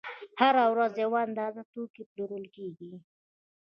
[0.41, 2.91] هره ورځ یوه اندازه توکي پلورل کېږي